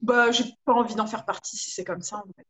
[0.00, 2.16] Bah, j'ai pas envie d'en faire partie si c'est comme ça.
[2.16, 2.46] En fait.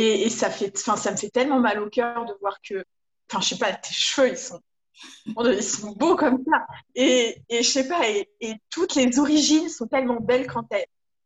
[0.00, 2.84] Et, ça, fait, ça me fait tellement mal au cœur de voir que,
[3.28, 4.60] enfin, je sais pas, tes cheveux, ils sont,
[5.26, 6.66] ils sont beaux comme ça.
[6.94, 8.28] Et, et je sais pas, et,
[8.70, 10.64] toutes les origines sont tellement belles quand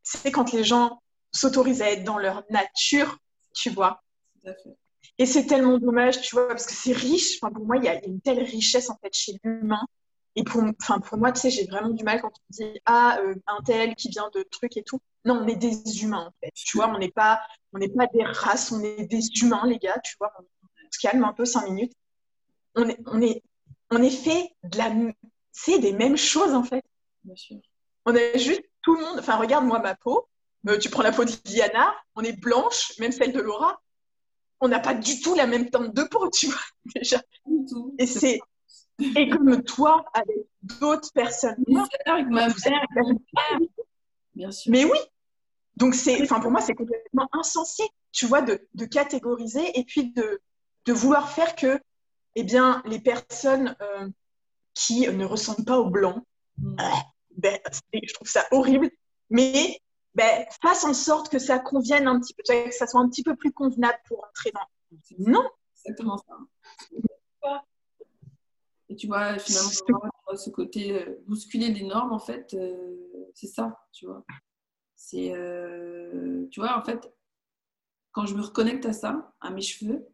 [0.02, 3.18] c'est quand les gens s'autorisent à être dans leur nature,
[3.54, 4.02] tu vois.
[5.18, 7.38] Et c'est tellement dommage, tu vois, parce que c'est riche.
[7.42, 9.86] Enfin, pour moi, il y, a une telle richesse en fait chez l'humain.
[10.34, 13.18] Et pour, enfin, pour moi, tu sais, j'ai vraiment du mal quand on dit ah
[13.20, 14.98] euh, un tel qui vient de trucs et tout.
[15.24, 16.50] Non, on est des humains en fait.
[16.54, 17.40] Tu vois, on n'est pas,
[17.72, 19.98] on n'est pas des races, on est des humains, les gars.
[20.04, 20.44] Tu vois, on,
[20.90, 21.92] se calme un peu cinq minutes.
[22.74, 23.42] On est, on est,
[23.90, 24.90] on est fait de la,
[25.52, 26.84] c'est des mêmes choses en fait.
[27.24, 27.58] Bien sûr.
[28.06, 29.18] On est juste tout le monde.
[29.18, 30.28] Enfin, regarde moi ma peau.
[30.68, 33.82] Euh, tu prends la peau de Diana, on est blanche, même celle de Laura.
[34.60, 36.60] On n'a pas du tout la même teinte de peau, tu vois
[36.94, 37.20] déjà.
[37.98, 38.38] Et c'est
[38.98, 41.56] et comme toi avec d'autres personnes.
[42.06, 42.48] avec ma
[44.34, 44.72] Bien sûr.
[44.72, 44.98] Mais oui,
[45.76, 50.12] donc, c'est, enfin, pour moi, c'est complètement insensé, tu vois, de, de, catégoriser et puis
[50.12, 50.40] de,
[50.84, 51.80] de vouloir faire que,
[52.34, 54.08] eh bien, les personnes euh,
[54.74, 56.24] qui ne ressemblent pas au blanc,
[56.58, 56.76] mm.
[56.78, 56.84] euh,
[57.36, 57.58] ben,
[57.92, 58.90] je trouve ça horrible,
[59.30, 59.78] mais
[60.14, 63.22] ben, fassent en sorte que ça convienne un petit peu, que ça soit un petit
[63.22, 64.60] peu plus convenable pour entrer dans.
[65.18, 65.48] Non.
[65.84, 67.62] Exactement ça.
[68.92, 69.70] Et tu vois, finalement,
[70.36, 72.54] ce côté euh, bousculer les normes, en fait,
[73.32, 74.22] c'est ça, tu vois.
[74.94, 77.10] C'est, euh, tu vois, en fait,
[78.10, 80.06] quand je me reconnecte à ça, à mes cheveux,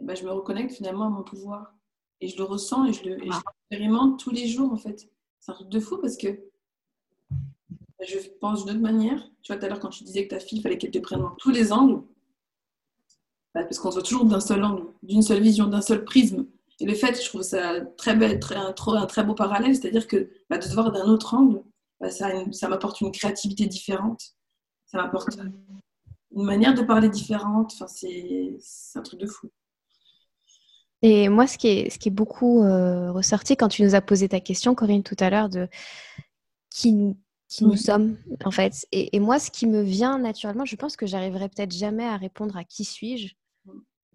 [0.00, 1.72] eh ben, je me reconnecte finalement à mon pouvoir.
[2.20, 5.08] Et je le ressens et je le l'expérimente tous les jours, en fait.
[5.38, 6.26] C'est un truc de fou parce que
[8.00, 9.22] je pense d'une autre manière.
[9.42, 10.98] Tu vois, tout à l'heure, quand tu disais que ta fille, il fallait qu'elle te
[10.98, 12.02] prenne dans tous les angles.
[13.54, 16.46] Bah, parce qu'on se voit toujours d'un seul angle, d'une seule vision, d'un seul prisme.
[16.80, 20.06] Et le fait, je trouve ça très belle, très, un, un très beau parallèle, c'est-à-dire
[20.06, 21.62] que bah, de te voir d'un autre angle,
[22.00, 24.36] bah, ça, ça m'apporte une créativité différente.
[24.86, 25.36] Ça m'apporte
[26.34, 27.72] une manière de parler différente.
[27.74, 28.58] Enfin, c'est
[28.94, 29.50] un truc de fou.
[31.02, 34.00] Et moi, ce qui est, ce qui est beaucoup euh, ressorti quand tu nous as
[34.00, 35.68] posé ta question, Corinne, tout à l'heure, de
[36.70, 37.16] qui nous,
[37.48, 38.86] qui nous sommes, en fait.
[38.92, 42.56] Et, moi, ce qui me vient naturellement, je pense que j'arriverai peut-être jamais à répondre
[42.56, 43.34] à qui suis-je.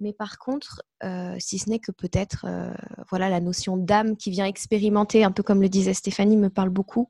[0.02, 2.74] Mais par contre, euh, si ce n'est que peut-être, euh,
[3.10, 6.70] voilà, la notion d'âme qui vient expérimenter, un peu comme le disait Stéphanie, me parle
[6.70, 7.08] beaucoup.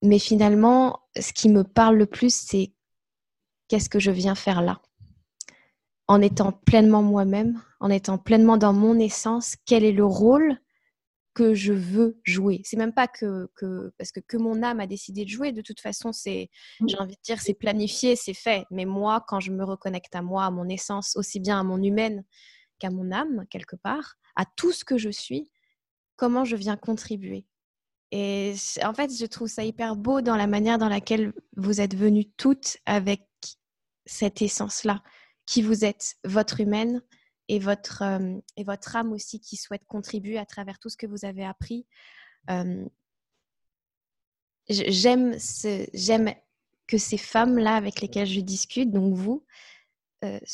[0.00, 2.72] Mais finalement, ce qui me parle le plus, c'est
[3.68, 4.80] qu'est-ce que je viens faire là?
[6.08, 10.56] En étant pleinement moi-même, en étant pleinement dans mon essence, quel est le rôle
[11.34, 12.60] que je veux jouer.
[12.64, 13.48] C'est même pas que,
[13.98, 15.52] parce que que mon âme a décidé de jouer.
[15.52, 16.50] De toute façon, c'est,
[16.86, 18.64] j'ai envie de dire, c'est planifié, c'est fait.
[18.70, 21.82] Mais moi, quand je me reconnecte à moi, à mon essence, aussi bien à mon
[21.82, 22.24] humaine
[22.78, 25.50] qu'à mon âme quelque part, à tout ce que je suis,
[26.16, 27.46] comment je viens contribuer
[28.12, 31.96] et en fait, je trouve ça hyper beau dans la manière dans laquelle vous êtes
[31.96, 33.26] venues toutes avec
[34.04, 35.02] cette essence-là,
[35.46, 37.02] qui vous êtes, votre humaine
[37.48, 38.02] et votre,
[38.56, 41.86] et votre âme aussi qui souhaite contribuer à travers tout ce que vous avez appris.
[44.68, 45.36] J'aime,
[46.86, 49.44] que ces femmes-là avec lesquelles je discute, donc vous,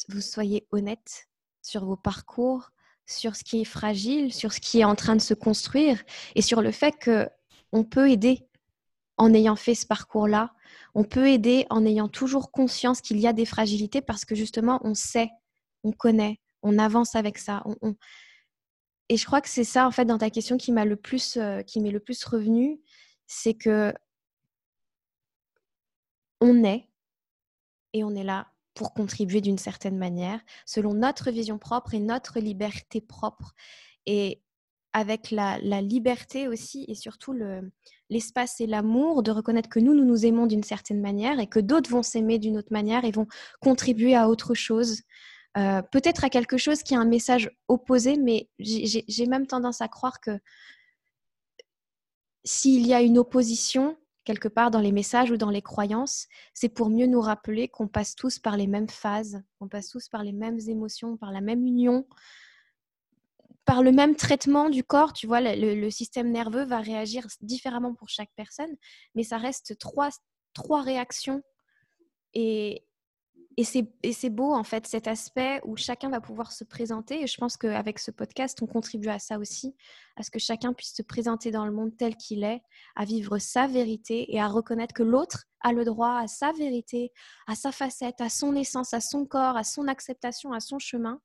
[0.08, 1.28] vous soyez honnêtes
[1.62, 2.70] sur vos parcours,
[3.06, 6.02] sur ce qui est fragile, sur ce qui est en train de se construire
[6.34, 7.28] et sur le fait que
[7.72, 8.46] on peut aider
[9.16, 10.54] en ayant fait ce parcours-là.
[10.94, 14.80] On peut aider en ayant toujours conscience qu'il y a des fragilités parce que justement,
[14.84, 15.30] on sait,
[15.84, 17.62] on connaît, on avance avec ça.
[19.08, 21.36] et je crois que c'est ça, en fait, dans ta question qui m'a le plus,
[21.36, 22.80] euh, qui m'est le plus revenu,
[23.26, 23.92] c'est que
[26.40, 26.88] on est
[27.92, 32.38] et on est là pour contribuer d'une certaine manière, selon notre vision propre et notre
[32.38, 33.54] liberté propre.
[34.06, 34.40] Et
[34.92, 37.34] avec la, liberté aussi et surtout
[38.08, 41.60] l'espace et l'amour de reconnaître que nous, nous nous aimons d'une certaine manière et que
[41.60, 43.26] d'autres vont s'aimer d'une autre manière et vont
[43.60, 45.02] contribuer à autre chose.
[45.56, 49.88] Euh, peut-être à quelque chose qui a un message opposé, mais j'ai même tendance à
[49.88, 50.38] croire que
[52.44, 56.68] s'il y a une opposition quelque part dans les messages ou dans les croyances, c'est
[56.68, 60.22] pour mieux nous rappeler qu'on passe tous par les mêmes phases, on passe tous par
[60.22, 62.06] les mêmes émotions, par la même union,
[63.64, 65.14] par le même traitement du corps.
[65.14, 68.76] Tu vois, le, système nerveux va réagir différemment pour chaque personne,
[69.14, 70.10] mais ça reste trois,
[70.52, 71.42] trois réactions.
[72.34, 72.84] Et,
[73.60, 77.22] et c'est beau, en fait, cet aspect où chacun va pouvoir se présenter.
[77.22, 79.74] Et je pense qu'avec ce podcast, on contribue à ça aussi,
[80.16, 82.62] à ce que chacun puisse se présenter dans le monde tel qu'il est,
[82.94, 87.10] à vivre sa vérité et à reconnaître que l'autre a le droit à sa vérité,
[87.48, 91.20] à sa facette, à son essence, à son corps, à son acceptation, à son chemin,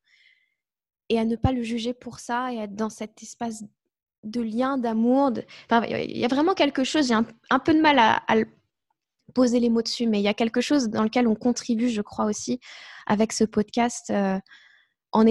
[1.09, 3.63] et à ne pas le juger pour ça et être dans cet espace
[4.23, 5.33] de lien, d'amour.
[5.87, 8.37] il y a vraiment quelque chose, j'ai un, peu de mal à, à,
[9.33, 12.01] poser les mots dessus, mais il y a quelque chose dans lequel on contribue, je
[12.01, 12.59] crois aussi,
[13.05, 14.39] avec ce podcast, euh,
[15.11, 15.25] en,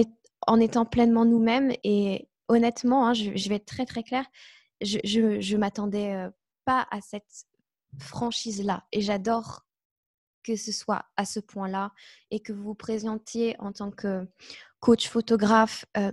[0.47, 1.73] en, étant pleinement nous-mêmes.
[1.83, 4.25] Et honnêtement, hein, je, vais être très très claire,
[4.81, 6.29] je, je, m'attendais euh,
[6.65, 7.45] pas à cette
[7.99, 9.61] franchise-là, et j'adore
[10.43, 11.91] que ce soit à ce point-là
[12.29, 14.27] et que vous vous présentiez en tant que
[14.79, 16.11] coach photographe, euh,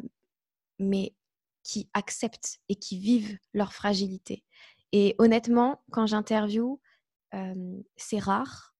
[0.79, 1.14] mais
[1.62, 4.44] qui acceptent et qui vivent leur fragilité.
[4.92, 6.81] Et honnêtement, quand j'interviewe,
[7.97, 8.75] c'est rare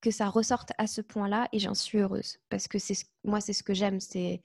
[0.00, 3.54] que ça ressorte à ce point-là et j'en suis heureuse parce que c'est moi c'est
[3.54, 4.42] ce que j'aime c'est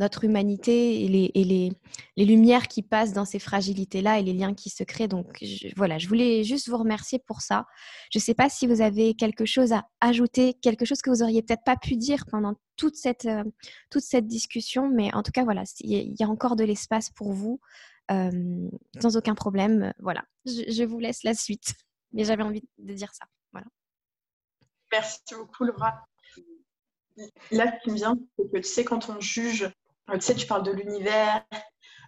[0.00, 1.72] notre humanité et, les, et les,
[2.16, 5.08] les, lumières qui passent dans ces fragilités-là et les liens qui se créent.
[5.08, 5.44] Donc
[5.76, 7.66] voilà, je voulais juste vous remercier pour ça.
[8.10, 11.22] Je ne sais pas si vous avez quelque chose à ajouter, quelque chose que vous
[11.22, 13.28] auriez peut-être pas pu dire pendant toute cette,
[13.90, 17.34] toute cette discussion, mais en tout cas, voilà, il y a encore de l'espace pour
[17.34, 17.60] vous,
[18.08, 19.92] sans aucun problème.
[19.98, 21.74] Voilà, je vous laisse la suite.
[22.12, 23.26] Mais j'avais envie de dire ça.
[23.52, 23.66] Voilà.
[24.92, 26.04] Merci beaucoup, Laura.
[27.50, 29.64] Là, ce qui me vient, c'est que tu sais, quand on juge,
[30.10, 31.44] euh, tu sais, tu parles de l'univers,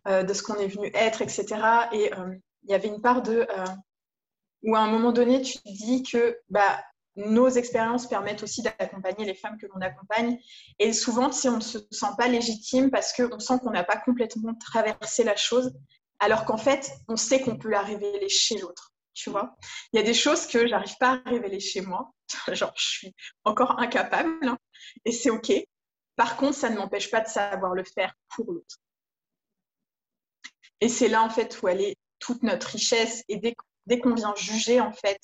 [0.09, 1.47] euh, de ce qu'on est venu être, etc.
[1.93, 2.35] Et euh,
[2.65, 3.47] il y avait une part de.
[4.63, 6.83] où à un moment donné, tu dis que bah,
[7.17, 10.39] nos expériences permettent aussi d'accompagner les femmes que l'on accompagne.
[10.79, 13.97] Et souvent, si on ne se sent pas légitime parce qu'on sent qu'on n'a pas
[13.99, 15.73] complètement traversé la chose,
[16.21, 19.57] alors qu'en fait, on sait qu'on peut la révéler chez l'autre tu vois.
[19.93, 22.13] Il y a des choses que j'arrive pas à révéler chez moi,
[22.53, 24.59] genre je suis encore incapable, hein,
[25.05, 25.53] et c'est ok.
[26.17, 28.77] Par contre, ça ne m'empêche pas de savoir le faire pour l'autre.
[30.81, 33.23] Et c'est là en fait où elle est toute notre richesse.
[33.29, 35.21] Et dès, qu'on vient juger en fait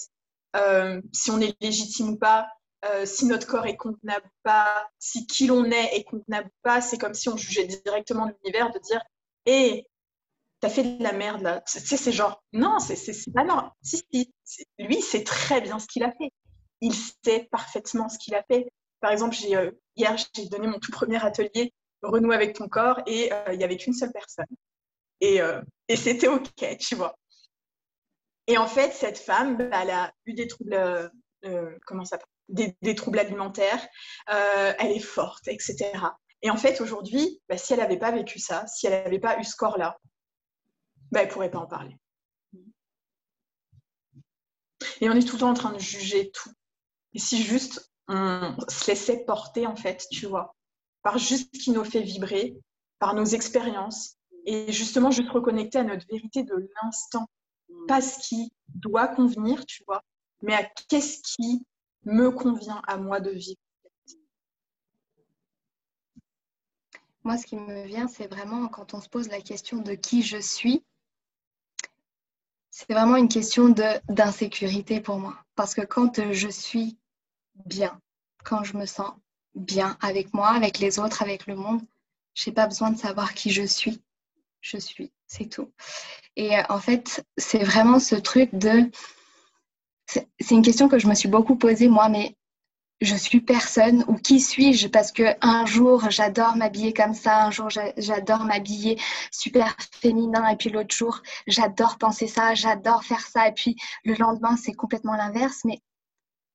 [0.56, 2.48] euh, si on est légitime ou pas,
[2.84, 6.58] euh, si notre corps est contenable ou pas, si qui l'on est est contenable ou
[6.62, 9.02] pas, c'est comme si on jugeait directement l'univers de dire
[9.46, 9.86] hé,
[10.60, 11.62] t'as fait de la merde là.
[11.62, 13.70] Tu sais, c'est genre, non, c'est pas non.
[13.82, 14.02] Si,
[14.44, 16.30] si, lui, c'est très bien ce qu'il a fait.
[16.80, 18.68] Il sait parfaitement ce qu'il a fait.
[19.00, 23.32] Par exemple, euh, hier, j'ai donné mon tout premier atelier, Renoue avec ton corps, et
[23.32, 24.46] euh, il n'y avait qu'une seule personne.
[25.20, 27.16] Et, euh, et c'était OK, tu vois.
[28.46, 31.10] Et en fait, cette femme, bah, elle a eu des troubles,
[31.86, 32.18] comment ça
[32.48, 33.86] des, des troubles alimentaires,
[34.26, 35.92] elle est forte, etc.
[36.42, 39.38] Et en fait, aujourd'hui, bah, si elle n'avait pas vécu ça, si elle n'avait pas
[39.38, 39.98] eu ce corps-là,
[41.10, 41.96] bah, elle ne pourrait pas en parler.
[45.00, 46.50] Et on est tout le temps en train de juger tout.
[47.14, 50.54] Et si juste on se laissait porter, en fait, tu vois,
[51.02, 52.56] par juste ce qui nous fait vibrer,
[52.98, 57.28] par nos expériences, et justement juste reconnecter à notre vérité de l'instant,
[57.86, 60.02] pas ce qui doit convenir, tu vois,
[60.42, 61.64] mais à qu'est-ce qui
[62.04, 63.60] me convient à moi de vivre.
[67.24, 70.22] Moi, ce qui me vient, c'est vraiment quand on se pose la question de qui
[70.22, 70.82] je suis,
[72.78, 73.74] c'est vraiment une question
[74.08, 75.36] d'insécurité pour moi.
[75.56, 76.96] Parce que quand euh, je suis
[77.66, 78.00] bien,
[78.44, 79.10] quand je me sens
[79.56, 81.80] bien avec moi, avec les autres, avec le monde,
[82.34, 84.00] je n'ai pas besoin de savoir qui je suis.
[84.60, 85.72] Je suis, c'est tout.
[86.36, 88.88] Et euh, en fait, c'est vraiment ce truc de...
[90.06, 92.36] C'est une question que je me suis beaucoup posée, moi, mais
[93.00, 97.50] je suis personne ou qui suis-je parce que un jour j'adore m'habiller comme ça, un
[97.50, 103.48] jour j'adore m'habiller super féminin et puis l'autre jour j'adore penser ça, j'adore faire ça
[103.48, 105.60] et puis le lendemain c'est complètement l'inverse.
[105.64, 105.80] Mais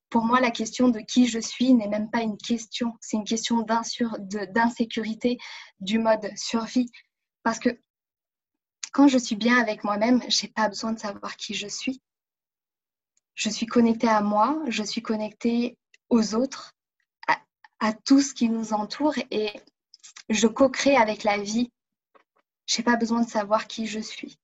[0.09, 3.23] pour moi la question de qui je suis n'est même pas une question, c'est une
[3.23, 5.37] question d'insécurité
[5.79, 6.91] du mode survie.
[7.43, 7.69] Parce que
[8.91, 12.01] quand je suis bien avec moi-même, je n'ai pas besoin de savoir qui je suis.
[13.33, 15.77] Je suis connectée à moi, je suis connectée
[16.13, 16.75] aux autres,
[17.27, 17.39] à,
[17.79, 19.51] à tout ce qui nous entoure et
[20.29, 21.71] je co-crée avec la vie.
[22.65, 24.37] Je n'ai pas besoin de savoir qui je suis.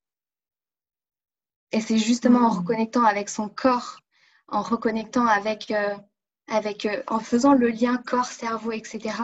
[1.72, 2.58] Et c'est justement en hmm.
[2.58, 4.00] reconnectant avec son corps,
[4.48, 5.96] en reconnectant avec, euh,
[6.48, 9.16] avec euh, en faisant le lien corps, cerveau, etc.,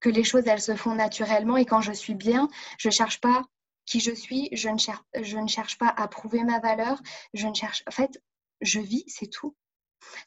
[0.00, 1.56] que les choses, elles se font naturellement.
[1.56, 3.42] Et quand je suis bien, je ne cherche pas
[3.86, 7.00] qui je suis, je ne, cherche, je ne cherche pas à prouver ma valeur,
[7.32, 7.82] je ne cherche...
[7.88, 8.22] En fait,
[8.60, 9.56] je vis, c'est tout.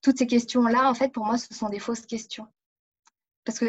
[0.01, 2.47] Toutes ces questions-là, en fait, pour moi, ce sont des fausses questions.
[3.45, 3.65] Parce que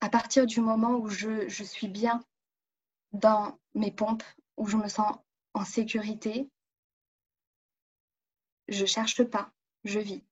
[0.00, 2.24] à partir du moment où je, je suis bien
[3.12, 4.24] dans mes pompes,
[4.56, 5.16] où je me sens
[5.54, 6.50] en sécurité,
[8.68, 9.52] je cherche pas,
[9.84, 10.24] je vis.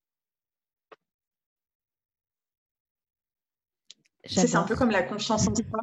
[4.24, 5.80] C'est un peu comme la confiance en soi.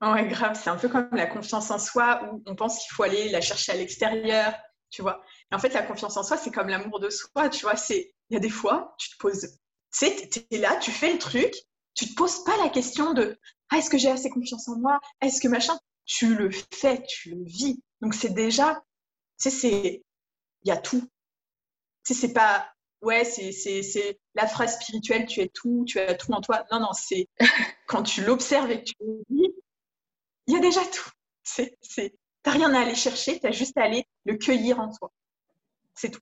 [0.00, 3.02] Ouais, grave, c'est un peu comme la confiance en soi où on pense qu'il faut
[3.02, 4.54] aller la chercher à l'extérieur,
[4.90, 5.22] tu vois.
[5.50, 7.76] Et en fait, la confiance en soi, c'est comme l'amour de soi, tu vois.
[7.76, 9.58] C'est, il y a des fois, tu te poses,
[9.92, 11.54] tu sais, tu es là, tu fais le truc,
[11.94, 13.38] tu te poses pas la question de,
[13.70, 15.00] ah, est-ce que j'ai assez confiance en moi?
[15.20, 15.78] Est-ce que machin?
[16.04, 17.82] Tu le fais, tu le vis.
[18.00, 18.82] Donc, c'est déjà,
[19.40, 20.02] tu sais, c'est,
[20.62, 21.02] il y a tout.
[22.04, 26.32] Tu sais, c'est pas, ouais, c'est la phrase spirituelle, tu es tout, tu as tout
[26.32, 26.64] en toi.
[26.70, 27.28] Non, non, c'est
[27.86, 29.54] quand tu l'observes et que tu le vis,
[30.46, 31.10] il y a déjà tout.
[31.42, 31.76] C'est,
[32.42, 35.12] t'as rien à aller chercher, tu as juste à aller le cueillir en toi.
[35.94, 36.20] C'est tout.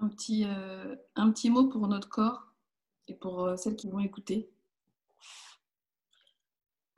[0.00, 2.52] Un petit, euh, un petit mot pour notre corps
[3.08, 4.50] et pour euh, celles qui vont écouter.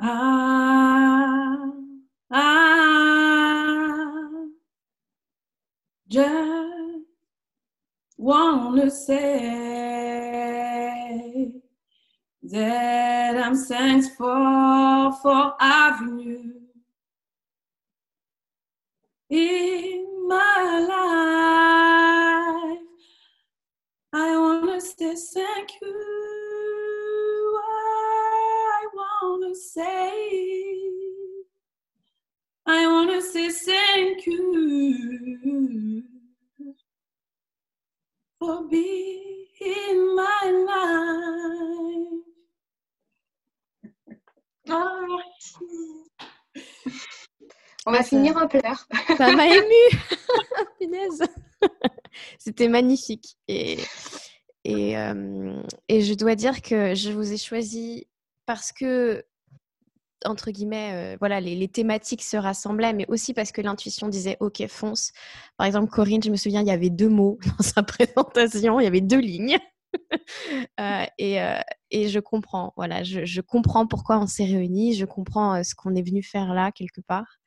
[0.00, 1.56] Ah,
[2.30, 2.78] ah,
[6.08, 7.04] just
[8.16, 9.38] wanna say
[12.42, 16.54] that I'm thankful for having you
[19.30, 22.87] in my life.
[24.12, 27.60] I wanna say thank you.
[27.62, 30.80] I wanna say,
[32.66, 36.02] I wanna say thank you
[38.40, 40.64] for being in my
[44.68, 45.48] life.
[47.88, 48.86] On va finir en pleurs.
[49.16, 49.98] Ça m'a ému.
[52.38, 53.38] C'était magnifique.
[53.48, 53.78] Et,
[54.64, 58.06] et, euh, et, je dois dire que je vous ai choisi
[58.44, 59.24] parce que,
[60.26, 64.36] entre guillemets, euh, voilà, les, les, thématiques se rassemblaient, mais aussi parce que l'intuition disait
[64.40, 65.12] OK, fonce.
[65.56, 68.84] Par exemple, Corinne, je me souviens, il y avait deux mots dans sa présentation, il
[68.84, 69.58] y avait deux lignes.
[70.78, 71.38] Euh, et,
[71.90, 75.94] et, je comprends, voilà, je, je comprends pourquoi on s'est réunis, je comprends ce qu'on
[75.94, 77.38] est venu faire là quelque part,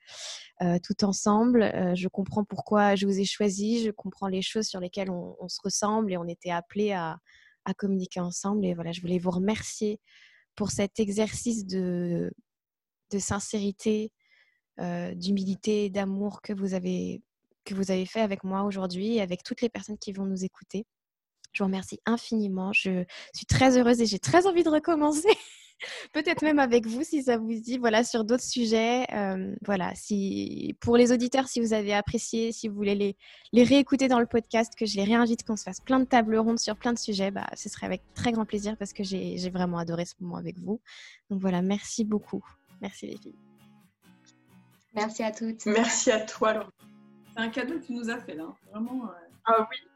[0.83, 1.71] tout ensemble.
[1.95, 5.59] je comprends pourquoi je vous ai choisi, je comprends les choses sur lesquelles on, se
[5.63, 7.17] ressemble et on était appelés à,
[7.77, 8.65] communiquer ensemble.
[8.65, 9.99] Et voilà, je voulais vous remercier
[10.55, 12.31] pour cet exercice de,
[13.17, 14.11] sincérité,
[14.77, 17.21] d'humilité, d'amour que vous avez
[17.65, 20.43] que vous avez fait avec moi aujourd'hui et avec toutes les personnes qui vont nous
[20.43, 20.85] écouter.
[21.51, 22.73] Je vous remercie infiniment.
[22.73, 25.27] Je suis très heureuse et j'ai très envie de recommencer.
[26.13, 29.05] Peut-être même avec vous si ça vous dit, voilà, sur d'autres sujets.
[29.13, 33.17] Euh, voilà, si pour les auditeurs, si vous avez apprécié, si vous voulez les,
[33.51, 36.37] les réécouter dans le podcast, que je les réinvite, qu'on se fasse plein de tables
[36.37, 39.49] rondes sur plein de sujets, bah, ce serait avec très grand plaisir parce que j'ai
[39.49, 40.81] vraiment adoré ce moment avec vous.
[41.29, 42.43] Donc voilà, merci beaucoup.
[42.81, 43.35] Merci les filles.
[44.93, 45.65] Merci à toutes.
[45.65, 46.67] Merci à toi,
[47.33, 48.53] C'est un cadeau que tu nous as fait là.
[48.71, 49.09] Vraiment.
[49.45, 49.90] Ah oui.